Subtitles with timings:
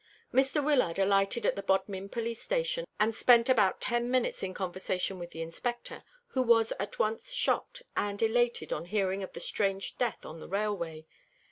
[0.33, 0.65] Mr.
[0.65, 5.29] Wyllard alighted at the Bodmin police station, and spent about ten minutes in conversation with
[5.29, 10.25] the Inspector, who was at once shocked and elated on hearing of the strange death
[10.25, 11.05] on the railway.